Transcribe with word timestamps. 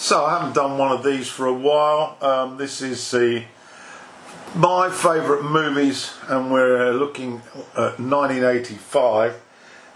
So 0.00 0.24
I 0.24 0.38
haven't 0.38 0.54
done 0.54 0.78
one 0.78 0.92
of 0.92 1.04
these 1.04 1.28
for 1.28 1.44
a 1.44 1.52
while. 1.52 2.16
Um, 2.22 2.56
this 2.56 2.80
is 2.80 3.10
the 3.10 3.44
my 4.54 4.88
favourite 4.88 5.44
movies, 5.44 6.14
and 6.26 6.50
we're 6.50 6.94
looking 6.94 7.42
at 7.76 8.00
1985. 8.00 9.38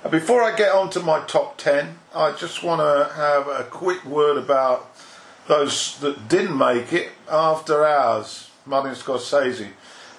Uh, 0.04 0.09
Before 0.11 0.43
I 0.43 0.54
get 0.54 0.72
on 0.72 0.90
to 0.90 1.01
my 1.01 1.21
top 1.21 1.56
10, 1.56 1.98
I 2.14 2.32
just 2.32 2.62
want 2.62 2.82
to 2.82 3.14
have 3.14 3.48
a 3.48 3.64
quick 3.64 4.04
word 4.04 4.37
about 4.37 4.95
those 5.48 5.98
that 6.01 6.29
didn't 6.29 6.59
make 6.59 6.93
it 6.93 7.09
after 7.30 7.86
hours. 7.86 8.50
Martin 8.66 8.93
Scorsese, 8.93 9.71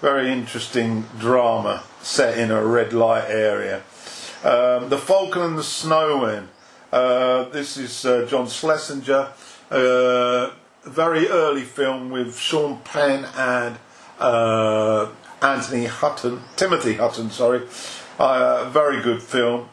very 0.01 0.31
interesting 0.31 1.05
drama 1.19 1.83
set 2.01 2.39
in 2.39 2.49
a 2.49 2.65
red 2.65 2.91
light 2.91 3.29
area. 3.29 3.83
Um, 4.43 4.89
the 4.89 4.97
Falcon 4.97 5.43
and 5.43 5.57
the 5.59 5.63
Snowman. 5.63 6.49
Uh, 6.91 7.43
this 7.49 7.77
is 7.77 8.03
uh, 8.03 8.25
John 8.27 8.47
Schlesinger 8.47 9.29
uh, 9.71 10.51
very 10.83 11.27
early 11.27 11.63
film 11.63 12.11
with 12.11 12.37
Sean 12.37 12.79
Penn 12.79 13.25
and 13.35 13.77
uh, 14.19 15.09
Anthony 15.41 15.85
Hutton, 15.85 16.41
Timothy 16.55 16.93
Hutton, 16.93 17.29
sorry. 17.29 17.67
Uh, 18.17 18.69
very 18.69 19.01
good 19.01 19.21
film. 19.21 19.69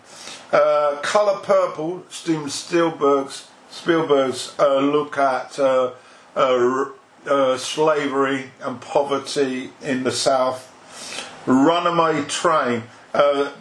Uh, 0.53 0.99
Color 1.03 1.41
Purple, 1.41 2.05
Steven 2.09 2.49
Spielberg's, 2.49 3.49
Spielberg's 3.71 4.55
uh, 4.59 4.79
look 4.79 5.17
at 5.17 5.59
uh, 5.59 5.93
uh, 6.37 7.57
slavery 7.57 8.51
and 8.61 8.81
poverty 8.81 9.71
in 9.83 10.03
the 10.03 10.11
South. 10.11 10.69
Runaway 11.47 12.25
Train. 12.25 12.83
let's 13.15 13.55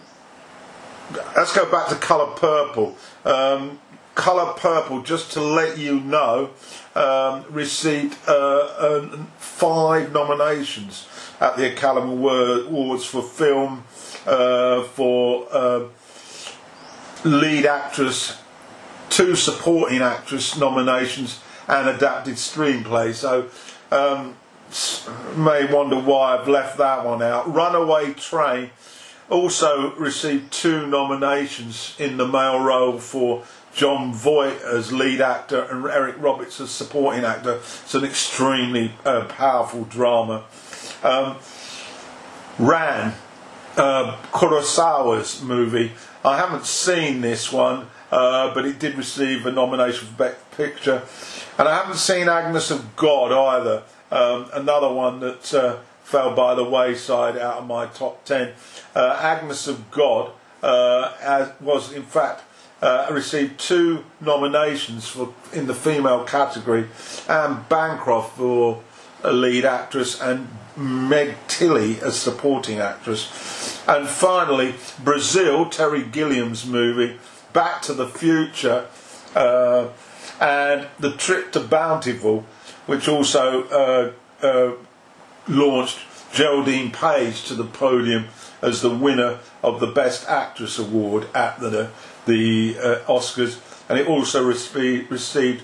go 1.56 1.70
back 1.72 1.88
to 1.90 1.96
Color 1.96 2.34
Purple. 2.36 2.98
Um, 3.26 3.80
Colour 4.16 4.54
Purple, 4.54 5.02
just 5.04 5.32
to 5.34 5.42
let 5.42 5.78
you 5.78 6.00
know, 6.00 6.52
um, 6.96 7.46
received 7.50 8.18
uh, 8.28 9.00
five 9.38 10.12
nominations 10.12 11.08
at 11.40 11.56
the 11.58 11.72
Academy 11.72 12.14
Awards 12.14 13.06
for 13.06 13.22
film, 13.22 13.84
uh, 14.28 14.84
for 14.84 15.48
uh, 15.52 15.84
lead 17.24 17.66
actress, 17.66 18.42
two 19.10 19.36
supporting 19.36 20.02
actress 20.02 20.58
nominations, 20.58 21.40
and 21.68 21.88
adapted 21.88 22.36
screenplay. 22.36 23.14
So, 23.14 23.50
um, 23.92 24.36
may 25.36 25.72
wonder 25.72 26.00
why 26.00 26.38
I've 26.38 26.48
left 26.48 26.78
that 26.78 27.06
one 27.06 27.22
out. 27.22 27.54
Runaway 27.54 28.14
Train 28.14 28.72
also 29.30 29.96
received 29.96 30.52
two 30.52 30.86
nominations 30.88 31.96
in 31.98 32.18
the 32.18 32.28
male 32.28 32.60
role 32.60 33.00
for 33.00 33.44
Jon 33.74 34.14
Voight 34.14 34.62
as 34.62 34.92
lead 34.92 35.22
actor 35.22 35.64
and 35.64 35.86
Eric 35.86 36.16
Roberts 36.20 36.60
as 36.60 36.72
supporting 36.72 37.24
actor. 37.24 37.56
It's 37.56 37.96
an 37.96 38.04
extremely 38.04 38.94
uh, 39.06 39.26
powerful 39.26 39.86
drama. 39.86 40.44
Um, 41.04 41.38
Ran, 42.60 43.14
uh, 43.78 44.18
Kurosawa's 44.32 45.42
movie. 45.42 45.92
I 46.24 46.38
haven't 46.38 46.66
seen 46.66 47.22
this 47.22 47.52
one, 47.52 47.88
uh, 48.12 48.54
but 48.54 48.66
it 48.66 48.78
did 48.78 48.96
receive 48.96 49.46
a 49.46 49.52
nomination 49.52 50.08
for 50.10 50.14
Best 50.16 50.52
Picture. 50.52 51.04
And 51.58 51.68
I 51.68 51.78
haven't 51.78 51.98
seen 51.98 52.28
Agnes 52.28 52.70
of 52.72 52.96
God 52.96 53.32
either. 53.32 53.84
Um, 54.12 54.50
another 54.54 54.92
one 54.94 55.22
that 55.22 55.54
uh, 55.54 55.78
fell 56.04 56.36
by 56.36 56.54
the 56.54 56.66
wayside 56.66 57.38
out 57.38 57.60
of 57.60 57.68
my 57.68 57.86
top 57.88 58.26
ten. 58.26 58.54
Uh, 58.94 59.18
Agnes 59.22 59.68
of 59.68 59.90
God 59.90 60.32
uh, 60.62 61.50
was, 61.62 61.94
in 61.94 62.04
fact, 62.04 62.44
uh, 62.82 63.08
received 63.12 63.60
two 63.60 64.04
nominations 64.20 65.08
for 65.08 65.34
in 65.54 65.68
the 65.68 65.74
female 65.74 66.24
category, 66.24 66.88
and 67.28 67.68
Bancroft 67.70 68.38
for 68.38 68.82
a 69.24 69.32
lead 69.32 69.66
actress 69.66 70.20
and 70.20 70.48
Meg 70.76 71.36
Tilly 71.48 72.00
as 72.02 72.20
supporting 72.20 72.80
actress. 72.80 73.84
And 73.88 74.08
finally, 74.08 74.76
Brazil, 75.04 75.70
Terry 75.70 76.04
Gilliam's 76.04 76.66
movie, 76.66 77.20
Back 77.54 77.82
to 77.84 77.94
the 77.94 78.08
Future, 78.08 78.88
uh, 79.36 79.90
and 80.40 80.88
The 81.00 81.12
Trip 81.12 81.52
to 81.52 81.60
Bountiful, 81.60 82.46
which 82.86 83.08
also 83.08 83.64
uh, 83.66 84.12
uh 84.46 84.72
launched 85.48 86.00
Geraldine 86.34 86.92
Page 86.92 87.44
to 87.46 87.56
the 87.56 87.66
podium 87.66 88.28
as 88.62 88.82
the 88.82 88.94
winner 88.94 89.40
of 89.64 89.80
the 89.80 89.88
Best 89.88 90.28
Actress 90.30 90.80
Award 90.80 91.28
at 91.34 91.60
the 91.60 91.90
the 92.26 92.78
uh, 92.78 93.00
Oscars, 93.08 93.60
and 93.90 94.00
it 94.00 94.08
also 94.08 94.44
received 94.46 95.64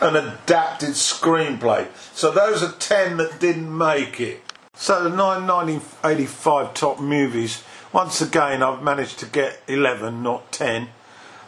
an 0.00 0.16
adapted 0.16 0.90
screenplay. 0.90 1.88
So 2.14 2.30
those 2.30 2.62
are 2.62 2.72
10 2.72 3.16
that 3.16 3.40
didn't 3.40 3.76
make 3.76 4.20
it. 4.20 4.42
So 4.74 5.02
the 5.02 5.10
1985 5.10 6.74
top 6.74 7.00
movies, 7.00 7.64
once 7.92 8.20
again, 8.20 8.62
I've 8.62 8.82
managed 8.82 9.18
to 9.20 9.26
get 9.26 9.60
11, 9.66 10.22
not 10.22 10.52
10. 10.52 10.88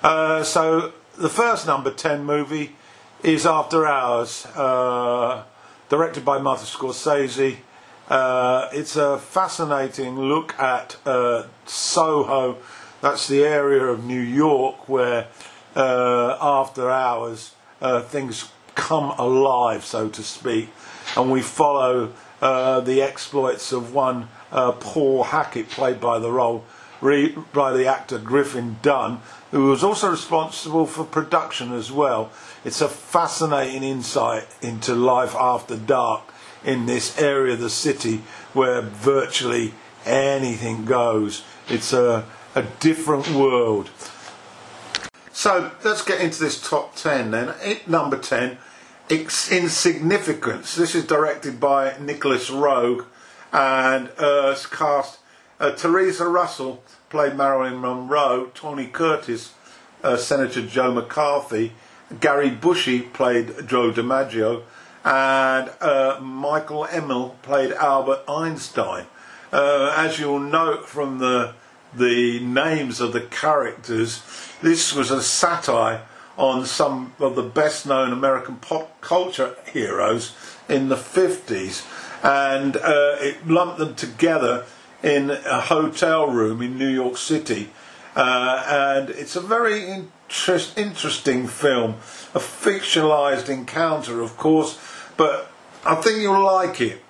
Uh, 0.02 0.42
so 0.42 0.92
the 1.16 1.28
first 1.28 1.66
number 1.66 1.92
10 1.92 2.24
movie 2.24 2.74
is 3.22 3.46
After 3.46 3.86
Hours, 3.86 4.46
uh, 4.56 5.44
directed 5.88 6.24
by 6.24 6.38
Martin 6.38 6.66
Scorsese. 6.66 7.58
Uh, 8.08 8.68
it's 8.72 8.96
a 8.96 9.18
fascinating 9.18 10.18
look 10.18 10.58
at 10.58 10.96
uh, 11.06 11.44
Soho 11.66 12.54
that's 13.00 13.28
the 13.28 13.44
area 13.44 13.84
of 13.84 14.04
New 14.04 14.20
York 14.20 14.88
where, 14.88 15.28
uh, 15.74 16.36
after 16.40 16.90
hours, 16.90 17.54
uh, 17.80 18.02
things 18.02 18.50
come 18.74 19.10
alive, 19.18 19.84
so 19.84 20.08
to 20.08 20.22
speak, 20.22 20.68
and 21.16 21.30
we 21.30 21.42
follow 21.42 22.12
uh, 22.40 22.80
the 22.80 23.02
exploits 23.02 23.72
of 23.72 23.94
one 23.94 24.28
uh, 24.52 24.72
Paul 24.72 25.24
Hackett, 25.24 25.68
played 25.68 26.00
by 26.00 26.18
the 26.18 26.30
role 26.30 26.64
re- 27.00 27.36
by 27.52 27.72
the 27.72 27.86
actor 27.86 28.18
Griffin 28.18 28.76
Dunne, 28.82 29.20
who 29.50 29.66
was 29.66 29.82
also 29.82 30.10
responsible 30.10 30.86
for 30.86 31.04
production 31.04 31.72
as 31.72 31.90
well. 31.90 32.30
It's 32.64 32.80
a 32.80 32.88
fascinating 32.88 33.82
insight 33.82 34.46
into 34.62 34.94
life 34.94 35.34
after 35.34 35.76
dark 35.76 36.22
in 36.64 36.86
this 36.86 37.18
area 37.18 37.54
of 37.54 37.60
the 37.60 37.70
city 37.70 38.22
where 38.52 38.82
virtually 38.82 39.72
anything 40.04 40.84
goes. 40.84 41.42
It's 41.68 41.92
a 41.92 42.26
a 42.54 42.62
different 42.80 43.30
world. 43.30 43.90
So 45.32 45.70
let's 45.84 46.02
get 46.02 46.20
into 46.20 46.40
this 46.40 46.60
top 46.60 46.96
10 46.96 47.30
then. 47.30 47.54
Number 47.86 48.18
10, 48.18 48.58
it's 49.08 49.50
Insignificance. 49.50 50.74
This 50.74 50.94
is 50.94 51.06
directed 51.06 51.60
by 51.60 51.96
Nicolas 52.00 52.50
Roeg 52.50 53.04
and 53.52 54.10
uh, 54.18 54.56
cast 54.70 55.20
uh, 55.58 55.72
Theresa 55.72 56.26
Russell 56.26 56.82
played 57.10 57.36
Marilyn 57.36 57.80
Monroe, 57.80 58.50
Tony 58.54 58.86
Curtis, 58.86 59.52
uh, 60.02 60.16
Senator 60.16 60.62
Joe 60.62 60.92
McCarthy, 60.92 61.72
Gary 62.20 62.50
Busey 62.50 63.12
played 63.12 63.68
Joe 63.68 63.92
DiMaggio, 63.92 64.62
and 65.04 65.70
uh, 65.80 66.18
Michael 66.20 66.86
Emil 66.86 67.36
played 67.42 67.72
Albert 67.72 68.24
Einstein. 68.28 69.06
Uh, 69.52 69.92
as 69.96 70.18
you'll 70.18 70.38
note 70.38 70.88
from 70.88 71.18
the 71.18 71.54
the 71.94 72.40
names 72.40 73.00
of 73.00 73.12
the 73.12 73.20
characters. 73.20 74.22
This 74.62 74.94
was 74.94 75.10
a 75.10 75.22
satire 75.22 76.02
on 76.36 76.64
some 76.64 77.12
of 77.18 77.34
the 77.36 77.42
best 77.42 77.86
known 77.86 78.12
American 78.12 78.56
pop 78.56 79.00
culture 79.00 79.56
heroes 79.72 80.34
in 80.68 80.88
the 80.88 80.96
50s 80.96 81.84
and 82.22 82.76
uh, 82.76 83.16
it 83.20 83.46
lumped 83.46 83.78
them 83.78 83.94
together 83.94 84.66
in 85.02 85.30
a 85.30 85.60
hotel 85.60 86.26
room 86.26 86.60
in 86.62 86.78
New 86.78 86.88
York 86.88 87.16
City. 87.16 87.70
Uh, 88.14 88.64
and 88.66 89.10
it's 89.10 89.36
a 89.36 89.40
very 89.40 89.86
interest, 89.88 90.76
interesting 90.76 91.46
film, 91.46 91.92
a 92.34 92.38
fictionalized 92.38 93.48
encounter, 93.48 94.20
of 94.20 94.36
course, 94.36 94.78
but 95.16 95.50
I 95.84 95.94
think 95.96 96.18
you'll 96.18 96.42
like 96.42 96.80
it. 96.80 97.02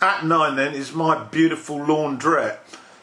At 0.00 0.24
nine, 0.24 0.56
then, 0.56 0.72
is 0.72 0.94
My 0.94 1.22
Beautiful 1.24 1.78
Laundrette. 1.78 2.58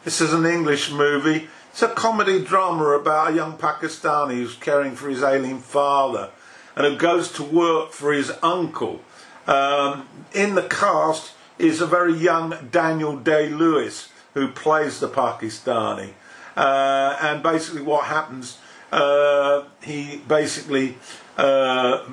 This 0.07 0.21
is 0.21 0.31
an 0.31 0.45
English 0.45 0.89
movie. 0.89 1.50
It's 1.69 1.81
a 1.81 1.89
comedy 1.89 2.42
drama 2.42 2.92
about 2.92 3.33
a 3.33 3.36
young 3.36 3.57
Pakistani 3.57 4.36
who's 4.36 4.56
caring 4.56 4.95
for 4.95 5.09
his 5.09 5.21
ailing 5.21 5.59
father 5.59 6.30
and 6.77 6.88
who 6.88 6.95
goes 6.95 7.30
to 7.33 7.44
work 7.44 7.92
for 7.92 8.13
his 8.13 8.31
uncle. 8.42 9.01
Um, 9.48 10.07
in 10.33 10.56
the 10.56 10.62
cast 10.62 11.33
is 11.59 11.81
a 11.81 11.86
very 11.86 12.13
young 12.13 12.69
Daniel 12.71 13.18
Day 13.18 13.50
Lewis 13.50 14.07
who 14.33 14.48
plays 14.48 15.01
the 15.01 15.09
Pakistani. 15.09 16.12
Uh, 16.56 17.18
and 17.21 17.44
basically, 17.44 17.81
what 17.81 18.06
happens, 18.06 18.59
uh, 18.94 19.65
he 19.83 20.21
basically 20.25 20.98
uh, 21.38 22.07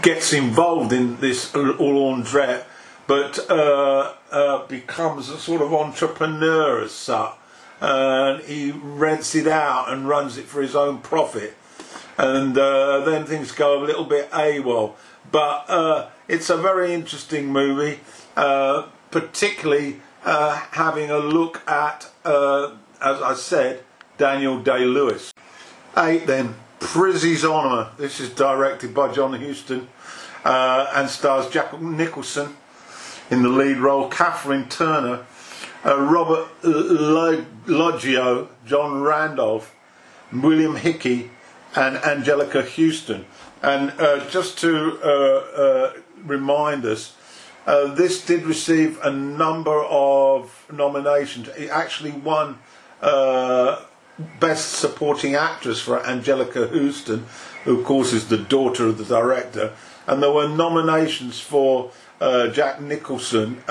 gets 0.00 0.32
involved 0.32 0.94
in 0.94 1.20
this 1.20 1.52
laundrette 1.52 2.64
but 3.06 3.48
uh, 3.50 4.14
uh, 4.30 4.66
becomes 4.66 5.28
a 5.28 5.38
sort 5.38 5.62
of 5.62 5.72
entrepreneur 5.72 6.82
as 6.82 6.92
such. 6.92 7.34
And 7.80 8.42
he 8.44 8.72
rents 8.72 9.34
it 9.34 9.46
out 9.46 9.92
and 9.92 10.08
runs 10.08 10.38
it 10.38 10.46
for 10.46 10.62
his 10.62 10.74
own 10.74 10.98
profit. 11.00 11.54
and 12.18 12.56
uh, 12.56 13.00
then 13.00 13.26
things 13.26 13.52
go 13.52 13.82
a 13.82 13.84
little 13.84 14.04
bit 14.04 14.30
AWOL. 14.30 14.94
But 15.30 15.64
uh, 15.68 16.08
it's 16.28 16.48
a 16.50 16.56
very 16.56 16.94
interesting 16.94 17.46
movie, 17.46 18.00
uh, 18.36 18.86
particularly 19.10 20.00
uh, 20.24 20.56
having 20.72 21.10
a 21.10 21.18
look 21.18 21.68
at, 21.68 22.08
as 22.24 23.22
I 23.22 23.34
said, 23.36 23.82
Daniel 24.18 24.60
Day 24.62 24.84
Lewis. 24.84 25.32
Eight 25.96 26.26
then, 26.26 26.54
Prizzi's 26.80 27.44
Honour. 27.44 27.90
This 27.98 28.20
is 28.20 28.30
directed 28.30 28.94
by 28.94 29.12
John 29.12 29.34
Huston 29.34 29.88
and 30.44 31.10
stars 31.10 31.50
Jack 31.50 31.78
Nicholson 31.80 32.56
in 33.30 33.42
the 33.42 33.48
lead 33.48 33.78
role, 33.78 34.10
Kathryn 34.10 34.68
Turner, 34.68 35.24
uh, 35.84 36.00
Robert 36.00 36.48
Loggia, 36.62 38.46
John 38.64 39.02
Randolph, 39.02 39.74
William 40.32 40.76
Hickey, 40.76 41.30
and 41.74 41.96
Anjelica 41.96 42.66
Huston. 42.66 43.26
And 43.62 43.92
uh, 43.98 44.28
just 44.28 44.58
to 44.60 44.98
uh, 45.02 45.06
uh, 45.06 45.92
remind 46.24 46.84
us, 46.84 47.14
uh, 47.66 47.94
this 47.94 48.24
did 48.24 48.44
receive 48.44 48.98
a 49.02 49.10
number 49.10 49.82
of 49.84 50.66
nominations. 50.72 51.48
It 51.48 51.68
actually 51.68 52.12
won 52.12 52.58
uh, 53.02 53.84
Best 54.40 54.74
Supporting 54.74 55.34
Actress 55.34 55.80
for 55.80 55.98
Anjelica 56.00 56.70
Huston, 56.70 57.26
who 57.64 57.78
of 57.80 57.84
course 57.84 58.12
is 58.12 58.28
the 58.28 58.38
daughter 58.38 58.86
of 58.86 58.98
the 58.98 59.04
director. 59.04 59.72
And 60.06 60.22
there 60.22 60.32
were 60.32 60.48
nominations 60.48 61.40
for 61.40 61.90
uh, 62.20 62.48
Jack 62.48 62.80
Nicholson 62.80 63.62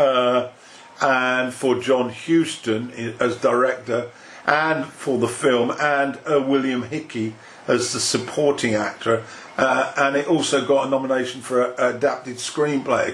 and 1.02 1.54
for 1.54 1.80
John 1.80 2.10
Huston 2.10 2.92
as 3.20 3.38
director 3.38 4.10
and 4.46 4.86
for 4.86 5.18
the 5.18 5.28
film, 5.28 5.74
and 5.80 6.20
William 6.26 6.84
Hickey 6.84 7.34
as 7.68 7.94
the 7.94 8.00
supporting 8.00 8.76
actor, 8.76 9.24
uh, 9.58 9.94
and 9.98 10.16
it 10.16 10.28
also 10.28 10.66
got 10.66 10.88
a 10.88 10.90
nomination 10.90 11.42
for 11.42 11.74
a, 11.74 11.96
adapted 11.96 12.36
screenplay. 12.36 13.14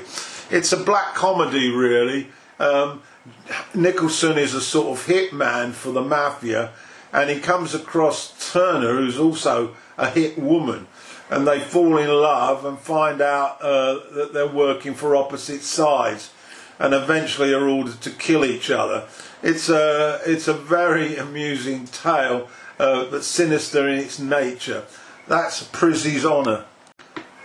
It's 0.51 0.74
a 0.74 0.78
black 0.78 1.16
comedy, 1.16 1.72
really. 1.72 2.28
Um, 2.60 3.01
Nicholson 3.74 4.38
is 4.38 4.54
a 4.54 4.62
sort 4.62 4.88
of 4.88 5.06
hitman 5.06 5.72
for 5.72 5.92
the 5.92 6.01
mafia, 6.01 6.72
and 7.13 7.30
he 7.30 7.39
comes 7.39 7.74
across 7.74 8.51
Turner, 8.51 8.95
who's 8.95 9.18
also 9.18 9.75
a 9.98 10.10
hit 10.10 10.38
woman, 10.38 10.88
and 11.31 11.48
they 11.48 11.60
fall 11.60 11.98
in 11.98 12.10
love 12.10 12.66
and 12.66 12.78
find 12.78 13.22
out 13.22 13.60
uh, 13.62 14.00
that 14.13 14.31
they're 14.33 14.45
working 14.45 14.94
for 14.94 15.16
opposite 15.16 15.62
sides, 15.62 16.31
and 16.78 16.94
eventually 16.94 17.54
are 17.54 17.68
ordered 17.68 18.01
to 18.01 18.12
kill 18.12 18.45
each 18.45 18.69
other. 18.69 19.07
It's 19.42 19.69
a 19.69 20.19
it's 20.25 20.48
a 20.48 20.54
very 20.54 21.16
amusing 21.16 21.86
tale 21.86 22.50
uh, 22.78 23.06
but 23.06 23.24
sinister 23.24 23.88
in 23.88 23.98
its 23.98 24.19
nature. 24.19 24.83
That's 25.28 25.63
Prizzi's 25.63 26.25
Honour. 26.25 26.66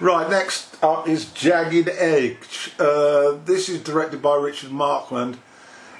Right, 0.00 0.28
next 0.28 0.76
up 0.82 1.08
is 1.08 1.32
Jagged 1.32 1.88
Edge. 1.88 2.72
Uh, 2.78 3.38
this 3.44 3.68
is 3.68 3.82
directed 3.82 4.20
by 4.20 4.36
Richard 4.36 4.72
Marquand 4.72 5.38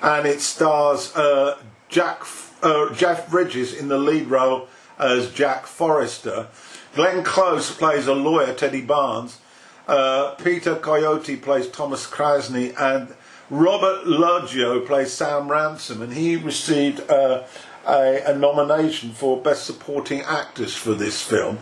and 0.03 0.27
it 0.27 0.41
stars 0.41 1.15
uh, 1.17 1.59
Jack 1.89 2.23
uh, 2.63 2.93
Jeff 2.95 3.31
Bridges 3.31 3.73
in 3.73 3.89
the 3.89 3.99
lead 3.99 4.27
role 4.27 4.69
as 4.99 5.33
Jack 5.33 5.67
Forrester. 5.67 6.49
Glenn 6.97 7.23
Close 7.23 7.71
plays 7.73 8.07
a 8.07 8.15
lawyer, 8.15 8.55
Teddy 8.55 8.81
Barnes. 8.81 9.39
Uh, 9.87 10.31
Peter 10.37 10.77
Coyote 10.77 11.37
plays 11.37 11.69
Thomas 11.69 12.07
Krasny 12.07 12.73
and 12.81 13.15
Robert 13.51 14.07
Loggia 14.07 14.81
plays 14.81 15.13
Sam 15.13 15.53
Ransom 15.53 16.01
and 16.01 16.15
he 16.15 16.37
received 16.37 17.09
uh, 17.11 17.45
a, 17.87 18.23
a, 18.25 18.39
nomination 18.39 19.11
for 19.11 19.37
Best 19.37 19.67
Supporting 19.67 20.23
Actors 20.23 20.75
for 20.75 20.95
this 20.95 21.21
film. 21.21 21.59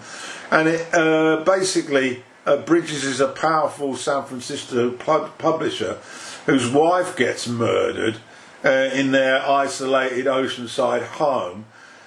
And 0.53 0.69
it 0.69 0.95
uh, 0.95 1.43
basically, 1.45 2.23
uh, 2.47 2.59
Bridges 2.59 3.03
is 3.03 3.19
a 3.19 3.27
powerful 3.27 3.97
San 3.97 4.23
Francisco 4.23 4.93
pub- 4.93 5.37
publisher 5.39 5.99
whose 6.47 6.71
wife 6.71 7.17
gets 7.17 7.49
murdered 7.49 8.19
uh, 8.65 8.69
in 8.95 9.11
their 9.11 9.43
isolated 9.43 10.27
oceanside 10.27 11.03
home. 11.03 11.65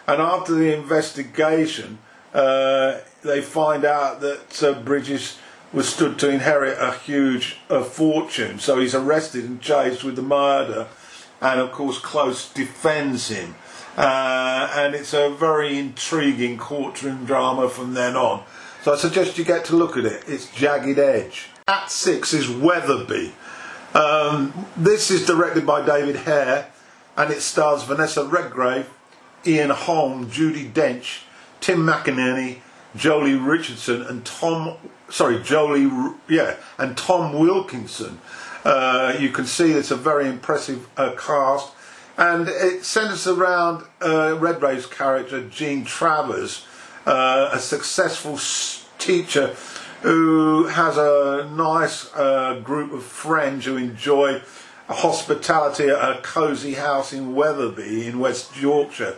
And 0.08 0.22
after 0.22 0.54
the 0.54 0.74
investigation, 0.74 2.00
uh, 2.34 3.00
they 3.24 3.42
find 3.42 3.86
out 3.86 4.22
that 4.22 4.64
uh, 4.64 4.74
Bridges 4.82 5.38
was 5.74 5.90
stood 5.90 6.18
to 6.20 6.30
inherit 6.30 6.78
a 6.80 6.92
huge 6.92 7.58
uh, 7.70 7.84
fortune. 7.84 8.60
So 8.60 8.80
he's 8.80 8.96
arrested 8.96 9.46
and 9.46 9.62
charged 9.62 10.04
with 10.04 10.16
the 10.16 10.22
murder. 10.22 10.88
And 11.42 11.60
of 11.60 11.72
course, 11.72 12.00
Close 12.00 12.52
defends 12.52 13.30
him. 13.30 13.56
Uh, 13.96 14.72
and 14.76 14.96
it's 14.96 15.14
a 15.14 15.30
very 15.30 15.78
intriguing 15.78 16.58
courtroom 16.58 17.26
drama 17.26 17.70
from 17.70 17.94
then 17.94 18.16
on. 18.16 18.44
So 18.84 18.94
I 18.94 18.98
suggest 18.98 19.38
you 19.38 19.44
get 19.44 19.66
to 19.66 19.76
look 19.76 19.98
at 19.98 20.06
it. 20.06 20.24
It's 20.28 20.50
Jagged 20.52 21.00
Edge. 21.00 21.50
At 21.68 21.92
six 21.92 22.34
is 22.34 22.50
Wetherby. 22.50 23.34
Um, 23.94 24.68
this 24.78 25.12
is 25.12 25.26
directed 25.26 25.66
by 25.66 25.86
David 25.86 26.18
Hare 26.18 26.68
and 27.18 27.32
it 27.32 27.42
stars 27.42 27.84
Vanessa 27.84 28.24
Redgrave, 28.24 28.88
Ian 29.46 29.72
Holm, 29.72 30.28
Judi 30.30 30.72
Dench, 30.72 31.24
Tim 31.62 31.80
McInnerny, 31.80 32.60
Joely 32.96 33.38
Richardson, 33.44 34.02
and 34.04 34.26
Tom. 34.26 34.78
Sorry, 35.10 35.38
Joely. 35.38 36.16
Yeah, 36.28 36.56
and 36.78 36.98
Tom 36.98 37.34
Wilkinson. 37.34 38.20
Uh, 38.66 39.16
you 39.20 39.30
can 39.30 39.46
see 39.46 39.72
it's 39.72 39.92
a 39.92 39.96
very 39.96 40.28
impressive 40.28 40.90
uh, 40.98 41.14
cast 41.18 41.72
and 42.18 42.48
it 42.48 42.84
centres 42.84 43.28
around 43.28 43.86
uh, 44.02 44.36
Redgrave's 44.40 44.88
character, 44.88 45.48
Jean 45.48 45.86
Travers, 45.86 46.66
uh, 47.06 47.52
a 47.54 47.60
successful 47.60 48.40
teacher 48.98 49.56
who 50.02 50.66
has 50.66 50.98
a 50.98 51.50
nice 51.54 52.14
uh, 52.16 52.60
group 52.64 52.92
of 52.92 53.04
friends 53.04 53.66
who 53.66 53.78
enjoy 53.78 54.42
hospitality 54.90 55.90
at 55.90 56.18
a 56.18 56.20
cosy 56.22 56.74
house 56.74 57.14
in 57.14 57.36
Wetherby 57.36 58.08
in 58.08 58.20
West 58.20 58.60
Yorkshire. 58.60 59.16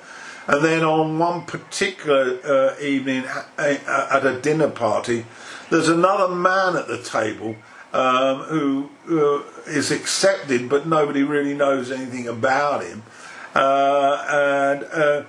And 0.50 0.66
then 0.66 0.84
on 0.84 1.20
one 1.20 1.46
particular 1.46 2.40
uh, 2.44 2.82
evening 2.82 3.24
at 3.60 4.26
a 4.26 4.40
dinner 4.42 4.72
party, 4.72 5.28
there's 5.70 5.90
another 5.90 6.34
man 6.34 6.76
at 6.76 6.88
the 6.88 6.98
table 6.98 7.56
um, 7.94 8.40
who 8.46 8.90
uh, 9.12 9.44
is 9.68 9.92
accepted, 9.92 10.68
but 10.68 10.88
nobody 10.88 11.22
really 11.22 11.54
knows 11.54 11.92
anything 11.92 12.28
about 12.28 12.84
him. 12.84 13.04
Uh, 13.54 14.26
and 14.28 14.84
uh, 14.92 15.24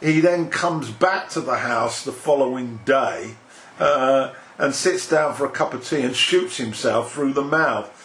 he 0.00 0.20
then 0.20 0.48
comes 0.48 0.90
back 0.90 1.28
to 1.28 1.42
the 1.42 1.56
house 1.56 2.02
the 2.02 2.10
following 2.10 2.80
day 2.86 3.34
uh, 3.78 4.32
and 4.56 4.74
sits 4.74 5.06
down 5.06 5.34
for 5.34 5.44
a 5.44 5.50
cup 5.50 5.74
of 5.74 5.86
tea 5.86 6.00
and 6.00 6.16
shoots 6.16 6.56
himself 6.56 7.12
through 7.12 7.34
the 7.34 7.42
mouth. 7.42 7.98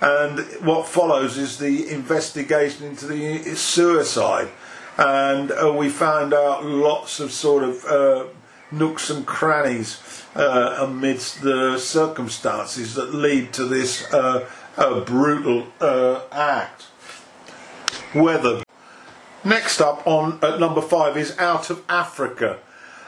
And 0.00 0.38
what 0.64 0.86
follows 0.86 1.36
is 1.36 1.58
the 1.58 1.88
investigation 1.88 2.86
into 2.86 3.06
the 3.06 3.56
suicide. 3.56 4.50
And 5.02 5.50
uh, 5.50 5.74
we 5.76 5.88
found 5.88 6.32
out 6.32 6.64
lots 6.64 7.18
of 7.18 7.32
sort 7.32 7.64
of 7.64 7.84
uh, 7.86 8.26
nooks 8.70 9.10
and 9.10 9.26
crannies 9.26 10.00
uh, 10.36 10.76
amidst 10.78 11.42
the 11.42 11.76
circumstances 11.76 12.94
that 12.94 13.12
lead 13.12 13.52
to 13.54 13.64
this 13.64 14.06
uh, 14.14 14.46
brutal 15.04 15.66
uh, 15.80 16.20
act. 16.30 16.86
Weather. 18.14 18.62
Next 19.42 19.80
up 19.80 20.06
on 20.06 20.38
at 20.40 20.60
number 20.60 20.80
five 20.80 21.16
is 21.16 21.36
Out 21.36 21.68
of 21.68 21.82
Africa. 21.88 22.60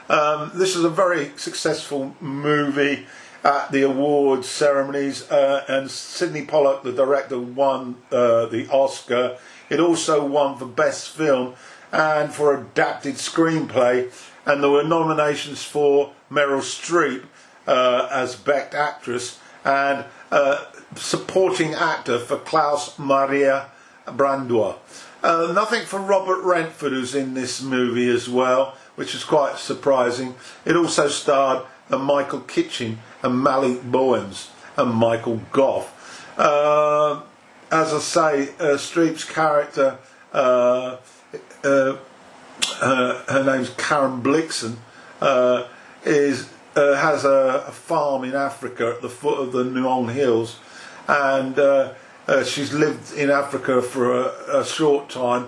Um, 0.09 0.51
this 0.53 0.75
is 0.75 0.83
a 0.83 0.89
very 0.89 1.31
successful 1.37 2.13
movie 2.19 3.05
at 3.45 3.71
the 3.71 3.83
awards 3.83 4.49
ceremonies, 4.49 5.31
uh, 5.31 5.63
and 5.69 5.89
Sydney 5.89 6.45
Pollack, 6.45 6.83
the 6.83 6.91
director, 6.91 7.39
won 7.39 7.95
the 8.09 8.67
Oscar. 8.69 9.37
It 9.69 9.79
also 9.79 10.25
won 10.25 10.57
for 10.57 10.65
Best 10.65 11.09
Film 11.09 11.55
and 11.95 12.33
for 12.33 12.53
Adapted 12.53 13.15
Screenplay 13.15 14.11
and 14.45 14.61
there 14.61 14.69
were 14.69 14.83
nominations 14.83 15.63
for 15.63 16.11
Meryl 16.29 16.59
Streep 16.59 17.23
uh, 17.67 18.07
as 18.11 18.35
Best 18.35 18.75
Actress 18.75 19.39
and 19.63 20.05
uh, 20.29 20.65
supporting 20.95 21.73
actor 21.73 22.19
for 22.19 22.37
Klaus 22.37 22.99
Maria 22.99 23.67
Brandauer. 24.05 24.75
Uh, 25.23 25.51
nothing 25.55 25.85
for 25.85 25.99
Robert 25.99 26.43
Redford, 26.43 26.91
who's 26.91 27.15
in 27.15 27.33
this 27.33 27.61
movie 27.61 28.09
as 28.09 28.29
well, 28.29 28.75
which 28.95 29.15
is 29.15 29.23
quite 29.23 29.57
surprising. 29.57 30.35
It 30.65 30.75
also 30.75 31.07
starred 31.07 31.65
uh, 31.89 31.97
Michael 31.97 32.41
Kitchen 32.41 32.99
and 33.23 33.41
Malik 33.41 33.83
Bowens 33.83 34.49
and 34.77 34.91
Michael 34.91 35.41
Gough. 35.51 35.91
Uh, 36.37 37.21
as 37.71 37.93
I 37.93 37.99
say, 37.99 38.49
uh, 38.59 38.77
Streep's 38.77 39.23
character 39.23 39.97
uh, 41.63 41.67
uh, 41.67 41.97
uh, 42.81 43.23
her 43.31 43.43
name's 43.43 43.69
Karen 43.71 44.21
Blixen, 44.21 44.77
uh, 45.21 45.67
is 46.03 46.49
uh, 46.75 46.95
has 46.95 47.23
a, 47.23 47.65
a, 47.67 47.71
farm 47.71 48.23
in 48.23 48.35
Africa 48.35 48.93
at 48.95 49.01
the 49.01 49.09
foot 49.09 49.39
of 49.39 49.51
the 49.53 49.63
Ngong 49.63 50.11
Hills, 50.11 50.59
and 51.07 51.57
uh, 51.57 51.93
she's 52.43 52.73
lived 52.73 53.13
in 53.13 53.29
Africa 53.29 53.81
for 53.81 54.13
a, 54.13 54.59
a 54.59 54.65
short 54.65 55.09
time, 55.09 55.47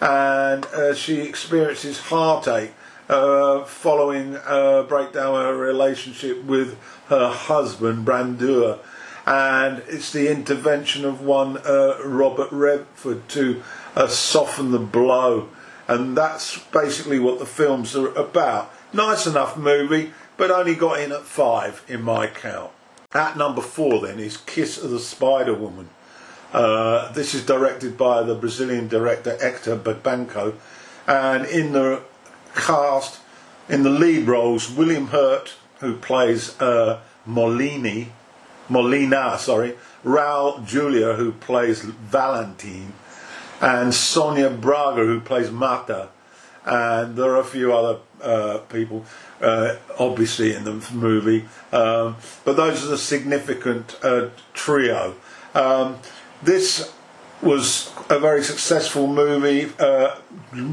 and 0.00 0.66
she 0.96 1.20
experiences 1.20 1.98
heartache 1.98 2.72
following 3.08 4.36
a 4.46 4.84
breakdown 4.88 5.34
of 5.34 5.46
her 5.46 5.56
relationship 5.56 6.44
with 6.44 6.78
her 7.08 7.28
husband, 7.28 8.06
Brandauer. 8.06 8.78
And 9.26 9.82
it's 9.88 10.10
the 10.12 10.30
intervention 10.30 11.04
of 11.04 11.20
one 11.20 11.54
Robert 11.64 12.50
Redford 12.50 13.28
to 13.30 13.62
uh, 13.98 14.06
soften 14.06 14.70
the 14.70 14.78
blow. 14.78 15.48
And 15.88 16.16
that's 16.16 16.58
basically 16.58 17.18
what 17.18 17.38
the 17.38 17.46
films 17.46 17.96
are 17.96 18.14
about. 18.14 18.72
Nice 18.92 19.26
enough 19.26 19.56
movie, 19.56 20.12
but 20.36 20.50
only 20.50 20.74
got 20.74 21.00
in 21.00 21.12
at 21.12 21.24
five 21.24 21.84
in 21.88 22.02
my 22.02 22.26
count. 22.28 22.70
At 23.12 23.36
number 23.36 23.62
four, 23.62 24.06
then, 24.06 24.18
is 24.18 24.36
Kiss 24.36 24.82
of 24.82 24.90
the 24.90 25.00
Spider 25.00 25.54
Woman. 25.54 25.88
Uh, 26.52 27.10
this 27.12 27.34
is 27.34 27.44
directed 27.44 27.98
by 27.98 28.22
the 28.22 28.34
Brazilian 28.34 28.88
director 28.88 29.36
Hector 29.38 29.76
Babenco, 29.76 30.54
and 31.06 31.44
in 31.46 31.72
the 31.72 32.02
cast, 32.54 33.20
in 33.68 33.82
the 33.82 33.90
lead 33.90 34.26
roles, 34.26 34.70
William 34.70 35.08
Hurt, 35.08 35.54
who 35.80 35.96
plays 35.96 36.58
uh, 36.60 37.00
Molini, 37.26 38.12
Molina, 38.68 39.38
sorry, 39.38 39.76
Raul 40.04 40.66
Julia, 40.66 41.14
who 41.14 41.32
plays 41.32 41.82
Valentine, 41.82 42.92
and 43.60 43.94
Sonia 43.94 44.50
Braga, 44.50 45.04
who 45.04 45.20
plays 45.20 45.50
Mata, 45.50 46.08
and 46.64 47.16
there 47.16 47.30
are 47.30 47.40
a 47.40 47.44
few 47.44 47.74
other 47.74 48.00
uh, 48.22 48.58
people, 48.68 49.04
uh, 49.40 49.76
obviously, 49.98 50.54
in 50.54 50.64
the 50.64 50.72
movie, 50.92 51.44
um, 51.72 52.16
but 52.44 52.56
those 52.56 52.84
are 52.84 52.88
the 52.88 52.98
significant 52.98 53.96
uh, 54.02 54.28
trio. 54.54 55.14
Um, 55.54 55.98
this 56.42 56.92
was 57.42 57.92
a 58.10 58.18
very 58.18 58.42
successful 58.42 59.06
movie. 59.06 59.72
Uh, 59.78 60.16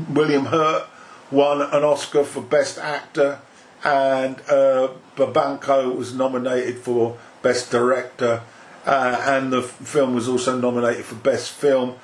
William 0.09 0.45
Hurt 0.45 0.87
won 1.31 1.61
an 1.61 1.83
Oscar 1.83 2.23
for 2.23 2.41
Best 2.41 2.77
Actor, 2.77 3.39
and 3.83 4.41
uh, 4.49 4.89
Babenco 5.15 5.95
was 5.95 6.13
nominated 6.13 6.77
for 6.77 7.17
Best 7.41 7.71
Director, 7.71 8.41
uh, 8.85 9.23
and 9.27 9.53
the 9.53 9.61
film 9.61 10.15
was 10.15 10.27
also 10.27 10.57
nominated 10.57 11.05
for 11.05 11.15
Best 11.15 11.51
Film, 11.51 11.95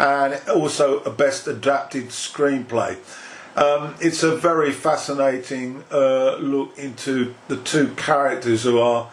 and 0.00 0.40
also 0.48 1.00
a 1.04 1.10
Best 1.10 1.46
Adapted 1.46 2.08
Screenplay. 2.08 2.96
Um, 3.54 3.94
it's 4.00 4.24
a 4.24 4.34
very 4.34 4.72
fascinating 4.72 5.84
uh, 5.92 6.36
look 6.36 6.76
into 6.76 7.34
the 7.46 7.58
two 7.58 7.88
characters 7.94 8.64
who 8.64 8.80
are 8.80 9.08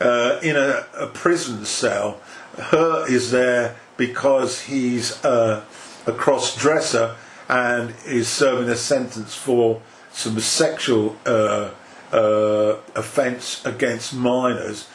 uh, 0.00 0.40
in 0.42 0.56
a, 0.56 0.86
a 0.98 1.06
prison 1.06 1.64
cell 1.64 2.20
Hurt 2.58 3.10
is 3.10 3.30
there 3.30 3.76
because 3.96 4.62
he's 4.62 5.22
a, 5.24 5.64
a 6.06 6.12
cross 6.12 6.56
dresser 6.56 7.16
and 7.48 7.94
is 8.06 8.28
serving 8.28 8.68
a 8.68 8.76
sentence 8.76 9.34
for 9.34 9.80
some 10.12 10.38
sexual 10.40 11.16
uh, 11.26 11.70
uh, 12.12 12.76
offence 12.94 13.64
against 13.64 14.14
minors. 14.14 14.88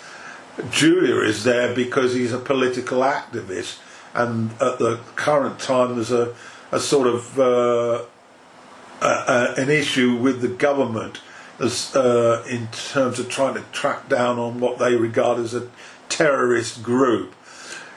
Julia 0.70 1.22
is 1.22 1.44
there 1.44 1.74
because 1.74 2.14
he's 2.14 2.34
a 2.34 2.38
political 2.40 3.00
activist, 3.00 3.80
and 4.16 4.52
at 4.54 4.80
the 4.80 5.00
current 5.16 5.60
time 5.60 5.96
there's 5.96 6.12
a, 6.12 6.34
a 6.72 6.80
sort 6.80 7.08
of 7.08 7.40
uh, 7.40 8.04
a, 9.02 9.54
an 9.58 9.70
issue 9.70 10.16
with 10.16 10.42
the 10.42 10.48
government 10.48 11.22
as, 11.60 11.96
uh, 11.96 12.44
in 12.50 12.68
terms 12.68 13.20
of 13.20 13.30
trying 13.30 13.56
to 13.56 13.62
track 13.72 14.10
down 14.10 14.40
on 14.40 14.60
what 14.60 14.80
they 14.80 14.96
regard 14.96 15.40
as 15.40 15.54
a 15.54 15.68
terrorist 16.10 16.84
group. 16.84 17.34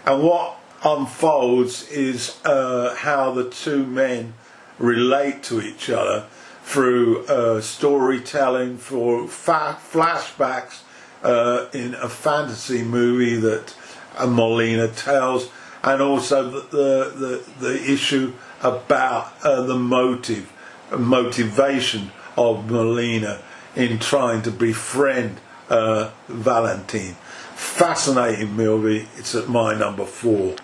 And 0.05 0.23
what 0.23 0.59
unfolds 0.85 1.89
is 1.91 2.39
uh, 2.45 2.95
how 2.95 3.33
the 3.33 3.49
two 3.49 3.85
men 3.85 4.35
relate 4.79 5.43
to 5.45 5.61
each 5.61 5.91
other 5.91 6.27
through 6.63 7.27
uh, 7.27 7.61
storytelling, 7.61 8.77
for 8.77 9.27
fa- 9.27 9.79
flashbacks 9.91 10.83
uh, 11.23 11.67
in 11.73 11.95
a 11.95 12.09
fantasy 12.09 12.83
movie 12.83 13.37
that 13.37 13.75
uh, 14.17 14.27
Molina 14.27 14.89
tells, 14.89 15.51
and 15.93 16.03
also 16.03 16.51
the, 16.51 16.61
the, 16.71 17.13
the, 17.19 17.67
the 17.67 17.93
issue 17.93 18.33
about 18.63 19.33
uh, 19.43 19.63
the 19.63 19.77
motive, 19.77 20.53
motivation 20.97 22.11
of 22.37 22.71
Molina 22.71 23.41
in 23.75 23.99
trying 23.99 24.43
to 24.43 24.51
befriend 24.51 25.41
uh, 25.69 26.11
Valentine 26.29 27.17
fascinating 27.59 28.53
movie. 28.53 29.09
It's 29.17 29.35
at 29.35 29.49
my 29.49 29.75
number 29.77 30.05
four. 30.05 30.55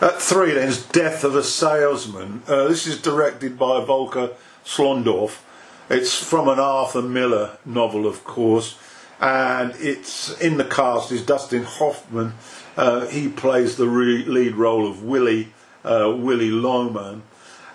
At 0.00 0.20
three, 0.20 0.52
then, 0.52 0.68
is 0.68 0.84
Death 0.84 1.22
of 1.22 1.36
a 1.36 1.44
Salesman. 1.44 2.42
Uh, 2.46 2.68
this 2.68 2.86
is 2.86 3.00
directed 3.00 3.58
by 3.58 3.84
Volker 3.84 4.30
Schlöndorff. 4.64 5.40
It's 5.88 6.22
from 6.22 6.48
an 6.48 6.58
Arthur 6.58 7.02
Miller 7.02 7.56
novel, 7.64 8.06
of 8.06 8.24
course, 8.24 8.78
and 9.20 9.74
it's 9.78 10.38
in 10.40 10.58
the 10.58 10.64
cast 10.64 11.12
is 11.12 11.24
Dustin 11.24 11.64
Hoffman. 11.64 12.34
Uh, 12.78 13.06
he 13.08 13.28
plays 13.28 13.76
the 13.76 13.88
re- 13.88 14.24
lead 14.24 14.54
role 14.54 14.86
of 14.86 15.02
Willy, 15.02 15.48
uh, 15.84 16.14
Willy 16.16 16.52
Loman. 16.52 17.24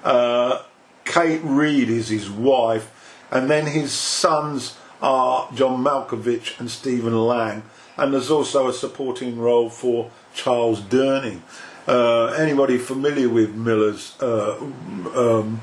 Uh, 0.01 0.63
Kate 1.03 1.41
Reid 1.43 1.89
is 1.89 2.07
his 2.07 2.29
wife, 2.29 3.19
and 3.29 3.49
then 3.49 3.65
his 3.65 3.91
sons 3.91 4.77
are 5.01 5.49
John 5.53 5.83
Malkovich 5.83 6.57
and 6.57 6.71
Stephen 6.71 7.17
Lang, 7.27 7.63
and 7.97 8.13
there's 8.13 8.31
also 8.31 8.69
a 8.69 8.73
supporting 8.73 9.37
role 9.37 9.69
for 9.69 10.09
Charles 10.33 10.79
Durning. 10.79 11.41
Uh, 11.85 12.27
anybody 12.27 12.77
familiar 12.77 13.27
with 13.27 13.53
Miller's 13.53 14.15
uh, 14.21 14.57
um, 14.57 15.59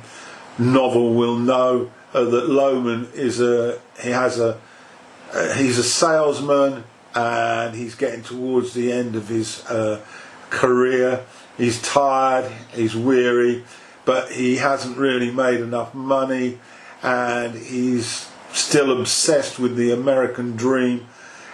novel 0.59 1.15
will 1.15 1.37
know 1.37 1.91
uh, 2.13 2.25
that 2.25 2.51
Loman 2.51 3.09
is 3.15 3.41
a 3.41 3.81
he 4.03 4.11
has 4.11 4.39
a 4.39 4.61
he's 5.57 5.79
a 5.79 5.83
salesman 5.83 6.85
and 7.15 7.75
he's 7.75 7.95
getting 7.95 8.23
towards 8.23 8.73
the 8.75 8.93
end 8.93 9.17
of 9.17 9.29
his 9.29 9.65
uh, 9.67 10.01
career. 10.51 11.25
He's 11.57 11.81
tired, 11.83 12.51
he's 12.73 12.97
weary, 12.97 13.65
but 14.05 14.33
he 14.33 14.57
hasn't 14.57 14.97
really 14.97 15.31
made 15.31 15.61
enough 15.61 15.95
money, 15.95 16.59
and 17.03 17.55
he's 17.55 18.31
still 18.53 18.99
obsessed 18.99 19.59
with 19.59 19.77
the 19.77 19.93
American 19.93 20.57
dream, 20.57 21.07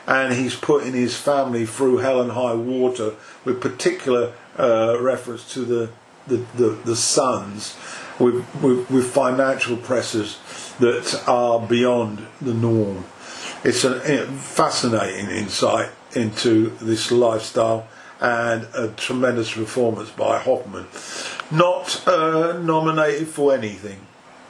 and 0.07 0.33
he's 0.35 0.55
putting 0.55 0.93
his 0.93 1.17
family 1.17 1.67
through 1.67 1.99
hell 1.99 2.21
and 2.21 2.33
high 2.33 2.55
water, 2.55 3.15
with 3.45 3.61
particular 3.61 4.33
uh, 4.59 4.97
reference 5.01 5.53
to 5.55 5.61
the 5.61 5.91
the, 6.27 6.39
the, 6.57 6.71
the 6.85 6.97
sons, 6.97 7.77
with, 8.19 8.45
with, 8.63 8.91
with 8.91 9.11
financial 9.13 9.77
pressures 9.77 10.39
that 10.81 11.23
are 11.27 11.65
beyond 11.67 12.27
the 12.41 12.55
norm. 12.55 13.05
It's 13.65 13.85
a 13.85 14.27
fascinating 14.27 15.31
insight 15.31 15.91
into 16.15 16.71
this 16.81 17.11
lifestyle 17.11 17.89
and 18.21 18.67
a 18.75 18.89
tremendous 18.97 19.53
performance 19.53 20.11
by 20.11 20.39
Hoffman. 20.39 20.87
Not 21.51 22.07
uh, 22.07 22.59
nominated 22.63 23.29
for 23.29 23.55
anything. 23.55 24.07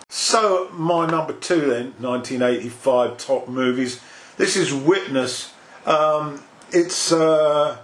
So, 0.09 0.71
my 0.73 1.07
number 1.07 1.33
two 1.33 1.61
then, 1.63 1.95
1985 1.99 3.19
top 3.19 3.49
movies. 3.49 4.01
This 4.37 4.57
is 4.57 4.73
Witness. 4.73 5.53
Um, 5.85 6.43
it's 6.71 7.13
uh, 7.13 7.79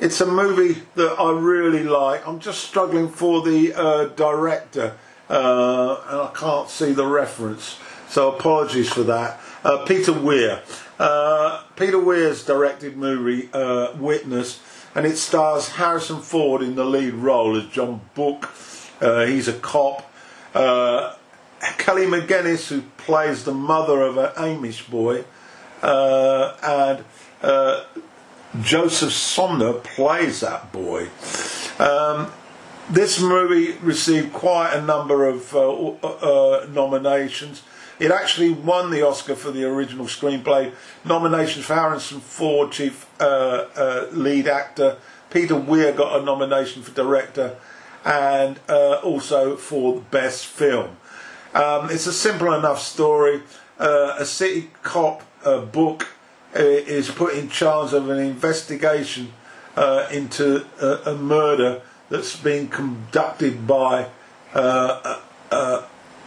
it's 0.00 0.20
a 0.20 0.26
movie 0.26 0.82
that 0.96 1.16
I 1.18 1.32
really 1.32 1.84
like. 1.84 2.26
I'm 2.26 2.40
just 2.40 2.64
struggling 2.64 3.08
for 3.08 3.42
the 3.42 3.72
uh, 3.74 4.04
director, 4.08 4.96
uh, 5.30 6.00
and 6.08 6.20
I 6.20 6.30
can't 6.34 6.68
see 6.68 6.92
the 6.92 7.06
reference. 7.06 7.78
So 8.08 8.32
apologies 8.32 8.92
for 8.92 9.02
that. 9.04 9.40
Uh, 9.64 9.84
Peter 9.86 10.12
Weir. 10.12 10.62
Uh, 10.98 11.62
Peter 11.74 11.98
Weir's 11.98 12.44
directed 12.44 12.96
movie 12.96 13.48
uh, 13.52 13.92
Witness, 13.96 14.60
and 14.94 15.06
it 15.06 15.16
stars 15.16 15.70
Harrison 15.70 16.20
Ford 16.20 16.62
in 16.62 16.74
the 16.74 16.84
lead 16.84 17.14
role 17.14 17.56
as 17.56 17.66
John 17.68 18.02
Book. 18.14 18.50
he's 19.00 19.48
a 19.48 19.54
cop. 19.54 20.10
Kelly 21.78 22.06
McGillis, 22.06 22.68
who 22.68 22.82
plays 22.98 23.44
the 23.44 23.54
mother 23.54 24.02
of 24.02 24.18
an 24.18 24.30
Amish 24.32 24.88
boy, 24.88 25.24
uh, 25.82 26.56
and 26.62 27.04
uh, 27.42 27.84
Joseph 28.60 29.12
Sumner 29.12 29.74
plays 29.74 30.40
that 30.40 30.72
boy. 30.72 31.08
Um, 31.78 32.30
this 32.90 33.20
movie 33.20 33.72
received 33.78 34.32
quite 34.32 34.74
a 34.74 34.82
number 34.82 35.26
of 35.26 35.54
uh, 35.54 35.72
uh 35.72 36.66
nominations. 36.70 37.62
It 37.98 38.10
actually 38.10 38.50
won 38.50 38.90
the 38.90 39.06
Oscar 39.06 39.34
for 39.34 39.50
the 39.50 39.64
original 39.64 40.06
screenplay. 40.06 40.72
Nominations 41.04 41.64
for 41.64 41.74
Harrison 41.74 42.20
Ford, 42.20 42.72
chief 42.72 43.06
uh, 43.20 43.66
uh, 43.76 44.06
lead 44.12 44.48
actor. 44.48 44.98
Peter 45.30 45.56
Weir 45.56 45.92
got 45.92 46.20
a 46.20 46.24
nomination 46.24 46.82
for 46.82 46.92
director, 46.92 47.56
and 48.04 48.58
also 48.68 49.56
for 49.56 50.00
best 50.10 50.46
film. 50.46 50.96
Um, 51.54 51.88
it's 51.88 52.08
a 52.08 52.12
simple 52.12 52.52
enough 52.52 52.80
story. 52.80 53.42
Uh, 53.78 54.16
a 54.18 54.24
city 54.24 54.70
cop 54.82 55.22
uh, 55.44 55.60
book 55.60 56.08
uh, 56.56 56.60
is 56.60 57.10
put 57.10 57.34
in 57.34 57.48
charge 57.48 57.92
of 57.92 58.10
an 58.10 58.18
investigation 58.18 59.32
uh, 59.76 60.08
into 60.10 60.66
a, 60.80 61.12
a, 61.12 61.16
murder 61.16 61.80
that's 62.08 62.36
been 62.36 62.68
conducted 62.68 63.66
by 63.66 64.08
uh, 64.52 65.20
a, 65.50 65.84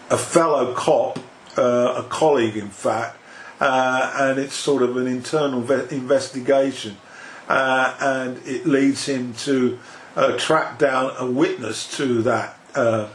a 0.10 0.18
fellow 0.18 0.74
cop, 0.74 1.20
uh, 1.58 1.96
a 1.98 2.04
colleague 2.04 2.56
in 2.56 2.70
fact, 2.70 3.18
uh, 3.60 4.14
and 4.16 4.40
it's 4.40 4.54
sort 4.54 4.84
of 4.84 4.98
an 4.98 5.08
internal 5.08 5.62
ve- 5.62 5.96
investigation, 5.96 6.98
uh, 7.48 7.96
and 8.00 8.38
it 8.46 8.66
leads 8.66 9.06
him 9.06 9.34
to 9.34 9.80
uh, 10.16 10.38
track 10.38 10.78
down 10.78 11.12
a 11.18 11.30
witness 11.30 11.98
to 11.98 12.22
that 12.22 12.58
uh, 12.76 13.08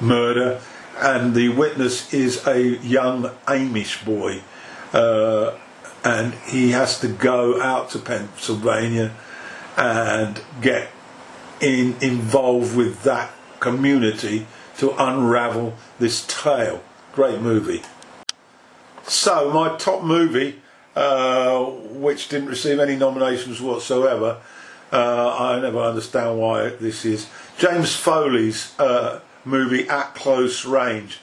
murder, 0.00 0.60
and 0.98 1.34
the 1.34 1.48
witness 1.48 2.12
is 2.12 2.46
a 2.46 2.78
young 2.78 3.24
Amish 3.46 4.04
boy, 4.04 4.40
uh, 4.92 5.56
and 6.04 6.34
he 6.34 6.70
has 6.72 7.00
to 7.00 7.08
go 7.08 7.60
out 7.60 7.90
to 7.90 7.98
Pennsylvania 7.98 9.14
and 9.76 10.40
get 10.60 10.88
in, 11.60 11.94
involved 12.00 12.76
with 12.76 13.02
that 13.04 13.30
community 13.60 14.46
to 14.78 14.92
unravel 15.02 15.74
this 15.98 16.24
tale. 16.26 16.82
Great 17.12 17.40
movie. 17.40 17.82
So, 19.04 19.50
my 19.50 19.76
top 19.76 20.02
movie, 20.02 20.60
uh, 20.94 21.64
which 21.64 22.28
didn't 22.28 22.48
receive 22.48 22.78
any 22.78 22.96
nominations 22.96 23.60
whatsoever, 23.60 24.38
uh, 24.92 25.36
I 25.38 25.60
never 25.60 25.80
understand 25.80 26.38
why 26.38 26.70
this 26.70 27.04
is 27.04 27.28
James 27.58 27.94
Foley's 27.94 28.78
uh, 28.78 29.20
movie 29.44 29.88
At 29.88 30.14
Close 30.14 30.64
Range. 30.64 31.18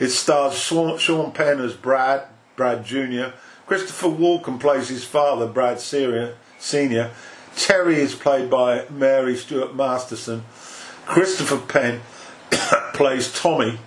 It 0.00 0.08
stars 0.08 0.58
Sean, 0.58 1.32
Penn 1.32 1.60
as 1.60 1.74
Brad, 1.74 2.26
Brad 2.56 2.84
Jr., 2.84 3.34
Christopher 3.66 4.08
Walken 4.08 4.60
plays 4.60 4.88
his 4.88 5.04
father, 5.04 5.46
Brad 5.46 5.80
Senior. 5.80 7.10
Terry 7.56 7.96
is 7.96 8.14
played 8.14 8.50
by 8.50 8.84
Mary 8.90 9.36
Stuart 9.36 9.74
Masterson. 9.74 10.44
Christopher 11.06 11.58
Penn 11.58 12.00
plays 12.94 13.32
Tommy, 13.32 13.78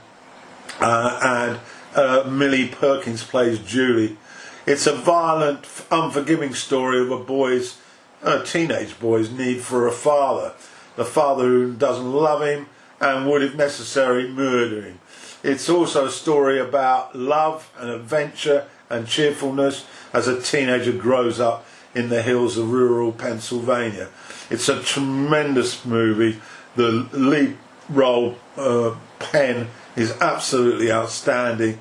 and 0.79 1.59
uh, 1.95 2.29
Millie 2.29 2.67
Perkins 2.67 3.23
plays 3.23 3.59
Julie. 3.59 4.17
It's 4.65 4.87
a 4.87 4.95
violent, 4.95 5.65
unforgiving 5.91 6.53
story 6.53 6.99
of 7.01 7.11
a 7.11 7.19
boy's, 7.19 7.79
a 8.23 8.41
teenage 8.43 8.99
boy's 8.99 9.31
need 9.31 9.61
for 9.61 9.87
a 9.87 9.91
father. 9.91 10.53
The 10.95 11.05
father 11.05 11.43
who 11.43 11.73
doesn't 11.73 12.11
love 12.11 12.41
him 12.41 12.67
and 12.99 13.29
would, 13.29 13.43
if 13.43 13.55
necessary, 13.55 14.27
murder 14.27 14.81
him. 14.81 14.99
It's 15.43 15.69
also 15.69 16.05
a 16.05 16.11
story 16.11 16.59
about 16.59 17.15
love 17.15 17.71
and 17.77 17.89
adventure 17.89 18.67
and 18.89 19.07
cheerfulness 19.07 19.85
as 20.13 20.27
a 20.27 20.41
teenager 20.41 20.91
grows 20.91 21.39
up 21.39 21.65
in 21.93 22.09
the 22.09 22.21
hills 22.21 22.57
of 22.57 22.71
rural 22.71 23.11
Pennsylvania. 23.11 24.09
It's 24.49 24.69
a 24.69 24.81
tremendous 24.81 25.85
movie. 25.85 26.39
The 26.75 27.07
lead 27.13 27.57
role, 27.89 28.37
uh, 28.57 28.95
Penn, 29.19 29.67
is 29.95 30.11
absolutely 30.21 30.91
outstanding. 30.91 31.79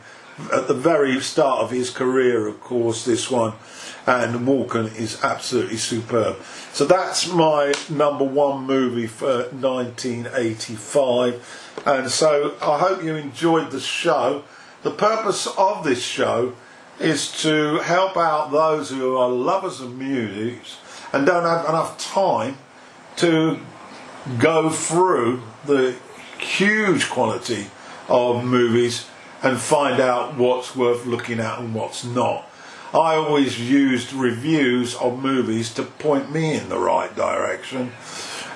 At 0.53 0.67
the 0.67 0.75
very 0.75 1.21
start 1.21 1.61
of 1.61 1.71
his 1.71 1.91
career, 1.91 2.49
of 2.49 2.61
course, 2.61 3.05
this 3.05 3.31
one, 3.31 3.53
and 4.07 4.47
Walken 4.47 4.95
is 4.97 5.23
absolutely 5.23 5.77
superb. 5.77 6.37
So 6.73 6.85
that's 6.85 7.29
my 7.29 7.73
number 7.89 8.25
one 8.25 8.67
movie 8.67 9.07
for 9.07 9.45
1985. 9.51 11.83
And 11.87 12.11
so 12.11 12.55
I 12.61 12.79
hope 12.79 13.03
you 13.03 13.15
enjoyed 13.15 13.71
the 13.71 13.81
show. 13.81 14.45
The 14.83 14.91
purpose 14.91 15.47
of 15.57 15.85
this 15.85 16.03
show 16.03 16.55
is 17.01 17.33
to 17.43 17.79
help 17.79 18.17
out 18.17 18.51
those 18.51 18.91
who 18.91 19.17
are 19.17 19.29
lovers 19.29 19.81
of 19.81 19.97
music 19.97 20.61
and 21.13 21.27
don't 21.27 21.45
have 21.45 21.69
enough 21.69 21.99
time 21.99 22.59
to 23.17 23.59
go 24.39 24.71
through 24.71 25.43
the 25.67 25.97
huge 26.39 27.09
quality 27.09 27.67
of 28.09 28.45
movies 28.45 29.07
and 29.43 29.59
find 29.59 30.01
out 30.01 30.37
what's 30.37 30.75
worth 30.75 31.07
looking 31.07 31.41
at 31.41 31.59
and 31.59 31.75
what's 31.75 32.05
not. 32.05 32.51
I 32.93 33.17
always 33.17 33.61
used 33.61 34.13
reviews 34.13 34.95
of 34.95 35.21
movies 35.21 35.75
to 35.75 35.83
point 35.83 36.33
me 36.33 36.55
in 36.55 36.69
the 36.69 36.79
right 36.79 37.15
direction. 37.15 37.93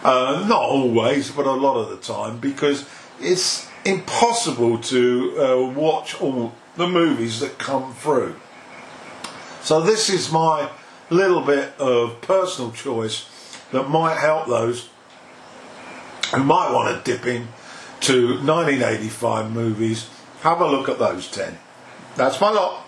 Uh, 0.04 0.46
not 0.48 0.62
always, 0.62 1.30
but 1.30 1.46
a 1.46 1.52
lot 1.52 1.76
of 1.76 1.90
the 1.90 1.96
time, 1.96 2.38
because 2.38 2.88
it's 3.20 3.68
impossible 3.85 4.78
to 4.78 5.37
uh, 5.40 5.72
watch 5.72 6.20
all 6.20 6.54
the 6.76 6.87
movies 6.87 7.40
that 7.40 7.59
come 7.59 7.92
through. 7.94 8.37
So 9.62 9.80
this 9.80 10.09
is 10.09 10.30
my 10.30 10.70
little 11.11 11.40
bit 11.40 11.72
of 11.78 12.20
personal 12.20 12.70
choice 12.70 13.28
that 13.72 13.88
might 13.88 14.18
help 14.18 14.46
those 14.46 14.88
who 16.34 16.42
might 16.42 16.72
want 16.72 17.04
to 17.04 17.12
dip 17.12 17.26
in 17.26 17.48
to 18.00 18.34
1985 18.42 19.50
movies. 19.50 20.08
Have 20.40 20.60
a 20.60 20.68
look 20.68 20.88
at 20.88 20.98
those 20.98 21.30
10. 21.30 21.58
That's 22.16 22.40
my 22.40 22.50
lot. 22.50 22.88